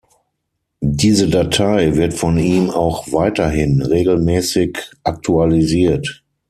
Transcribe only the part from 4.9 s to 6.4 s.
aktualisiert.